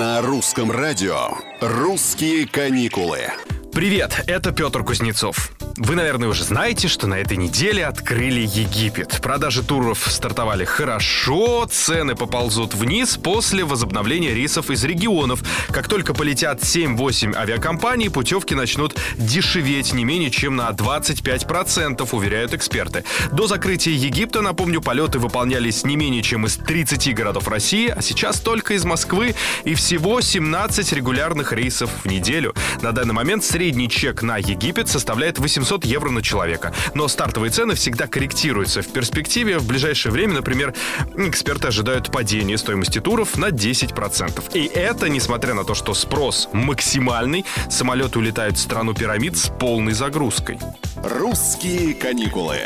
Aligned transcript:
На 0.00 0.22
русском 0.22 0.70
радио 0.70 1.28
«Русские 1.60 2.48
каникулы». 2.48 3.18
Привет, 3.70 4.24
это 4.26 4.50
Петр 4.50 4.82
Кузнецов. 4.82 5.52
Вы, 5.82 5.94
наверное, 5.94 6.28
уже 6.28 6.44
знаете, 6.44 6.88
что 6.88 7.06
на 7.06 7.14
этой 7.14 7.38
неделе 7.38 7.86
открыли 7.86 8.40
Египет. 8.40 9.18
Продажи 9.22 9.62
туров 9.62 10.06
стартовали 10.10 10.66
хорошо, 10.66 11.66
цены 11.70 12.14
поползут 12.14 12.74
вниз 12.74 13.16
после 13.16 13.64
возобновления 13.64 14.34
рейсов 14.34 14.68
из 14.68 14.84
регионов. 14.84 15.42
Как 15.70 15.88
только 15.88 16.12
полетят 16.12 16.60
7-8 16.60 17.34
авиакомпаний, 17.34 18.10
путевки 18.10 18.54
начнут 18.54 18.94
дешеветь 19.16 19.94
не 19.94 20.04
менее 20.04 20.30
чем 20.30 20.54
на 20.54 20.68
25%, 20.68 22.06
уверяют 22.12 22.52
эксперты. 22.52 23.04
До 23.32 23.46
закрытия 23.46 23.94
Египта, 23.94 24.42
напомню, 24.42 24.82
полеты 24.82 25.18
выполнялись 25.18 25.84
не 25.84 25.96
менее 25.96 26.22
чем 26.22 26.44
из 26.44 26.56
30 26.56 27.14
городов 27.14 27.48
России, 27.48 27.88
а 27.88 28.02
сейчас 28.02 28.40
только 28.40 28.74
из 28.74 28.84
Москвы 28.84 29.34
и 29.64 29.74
всего 29.74 30.20
17 30.20 30.92
регулярных 30.92 31.54
рейсов 31.54 31.88
в 32.04 32.06
неделю. 32.06 32.54
На 32.82 32.92
данный 32.92 33.14
момент 33.14 33.44
средний 33.44 33.88
чек 33.88 34.20
на 34.20 34.36
Египет 34.36 34.86
составляет 34.86 35.38
800 35.38 35.69
700 35.70 35.84
евро 35.84 36.10
на 36.10 36.20
человека. 36.20 36.74
Но 36.94 37.06
стартовые 37.06 37.52
цены 37.52 37.74
всегда 37.74 38.08
корректируются. 38.08 38.82
В 38.82 38.88
перспективе 38.88 39.58
в 39.58 39.66
ближайшее 39.68 40.10
время, 40.10 40.34
например, 40.34 40.74
эксперты 41.16 41.68
ожидают 41.68 42.10
падения 42.10 42.58
стоимости 42.58 43.00
туров 43.00 43.36
на 43.36 43.50
10%. 43.50 44.52
И 44.54 44.66
это 44.66 45.08
несмотря 45.08 45.54
на 45.54 45.62
то, 45.62 45.74
что 45.74 45.94
спрос 45.94 46.48
максимальный, 46.52 47.44
самолеты 47.68 48.18
улетают 48.18 48.56
в 48.56 48.60
страну 48.60 48.94
пирамид 48.94 49.36
с 49.36 49.48
полной 49.48 49.92
загрузкой. 49.92 50.58
«Русские 51.04 51.94
каникулы». 51.94 52.58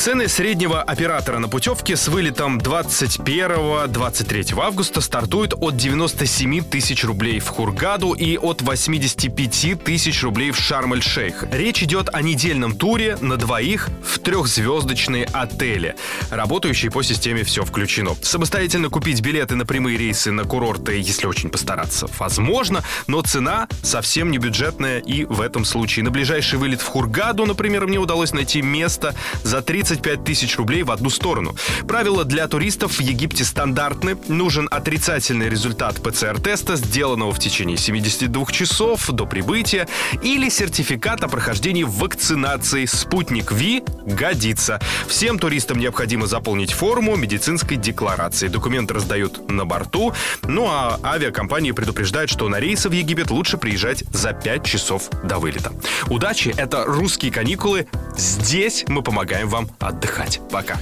Цены 0.00 0.28
среднего 0.28 0.80
оператора 0.80 1.40
на 1.40 1.48
путевке 1.50 1.94
с 1.94 2.08
вылетом 2.08 2.56
21-23 2.56 4.58
августа 4.58 5.02
стартуют 5.02 5.52
от 5.60 5.76
97 5.76 6.64
тысяч 6.64 7.04
рублей 7.04 7.38
в 7.38 7.48
Хургаду 7.48 8.14
и 8.14 8.38
от 8.38 8.62
85 8.62 9.84
тысяч 9.84 10.22
рублей 10.22 10.52
в 10.52 10.58
Шарм-эль-Шейх. 10.58 11.44
Речь 11.52 11.82
идет 11.82 12.08
о 12.14 12.22
недельном 12.22 12.74
туре 12.74 13.18
на 13.20 13.36
двоих 13.36 13.90
в 14.02 14.18
трехзвездочные 14.20 15.26
отели, 15.26 15.96
работающие 16.30 16.90
по 16.90 17.02
системе 17.02 17.44
«Все 17.44 17.66
включено». 17.66 18.16
Самостоятельно 18.22 18.88
купить 18.88 19.20
билеты 19.20 19.54
на 19.54 19.66
прямые 19.66 19.98
рейсы 19.98 20.32
на 20.32 20.44
курорты, 20.44 20.98
если 20.98 21.26
очень 21.26 21.50
постараться, 21.50 22.06
возможно, 22.18 22.82
но 23.06 23.20
цена 23.20 23.68
совсем 23.82 24.30
не 24.30 24.38
бюджетная 24.38 25.00
и 25.00 25.26
в 25.26 25.42
этом 25.42 25.66
случае. 25.66 26.06
На 26.06 26.10
ближайший 26.10 26.58
вылет 26.58 26.80
в 26.80 26.86
Хургаду, 26.86 27.44
например, 27.44 27.86
мне 27.86 27.98
удалось 27.98 28.32
найти 28.32 28.62
место 28.62 29.14
за 29.42 29.60
30 29.60 29.89
35 29.90 30.24
тысяч 30.24 30.56
рублей 30.56 30.84
в 30.84 30.92
одну 30.92 31.10
сторону. 31.10 31.56
Правила 31.88 32.24
для 32.24 32.46
туристов 32.46 32.98
в 32.98 33.00
Египте 33.00 33.44
стандартны. 33.44 34.16
Нужен 34.28 34.68
отрицательный 34.70 35.48
результат 35.48 36.00
ПЦР-теста, 36.00 36.76
сделанного 36.76 37.32
в 37.32 37.40
течение 37.40 37.76
72 37.76 38.46
часов 38.52 39.10
до 39.10 39.26
прибытия, 39.26 39.88
или 40.22 40.48
сертификат 40.48 41.24
о 41.24 41.28
прохождении 41.28 41.82
вакцинации 41.82 42.84
«Спутник 42.84 43.50
Ви» 43.50 43.82
годится. 44.06 44.80
Всем 45.08 45.40
туристам 45.40 45.80
необходимо 45.80 46.28
заполнить 46.28 46.72
форму 46.72 47.16
медицинской 47.16 47.76
декларации. 47.76 48.46
Документы 48.46 48.94
раздают 48.94 49.50
на 49.50 49.64
борту. 49.64 50.12
Ну 50.44 50.68
а 50.68 51.00
авиакомпании 51.02 51.72
предупреждают, 51.72 52.30
что 52.30 52.48
на 52.48 52.60
рейсы 52.60 52.88
в 52.88 52.92
Египет 52.92 53.32
лучше 53.32 53.58
приезжать 53.58 54.04
за 54.12 54.32
5 54.34 54.64
часов 54.64 55.10
до 55.24 55.40
вылета. 55.40 55.72
Удачи! 56.06 56.54
Это 56.56 56.84
«Русские 56.84 57.32
каникулы». 57.32 57.88
Здесь 58.20 58.84
мы 58.86 59.02
помогаем 59.02 59.48
вам 59.48 59.70
отдыхать. 59.78 60.40
Пока. 60.50 60.78